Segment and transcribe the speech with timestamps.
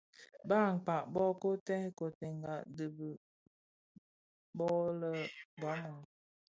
[0.49, 3.11] Bakpag bō kotèn kotènga dhi bë dho
[4.57, 5.11] bë lè
[5.61, 5.99] baloum,